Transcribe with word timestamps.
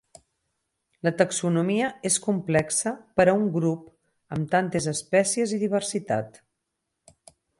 La 1.07 1.11
taxonomia 1.19 1.89
és 2.11 2.15
complexa 2.23 2.93
per 3.21 3.27
a 3.33 3.37
un 3.41 3.45
grup 3.59 4.35
amb 4.37 4.49
tantes 4.57 4.89
espècies 4.95 5.53
i 5.59 5.63
diversitat. 5.67 6.41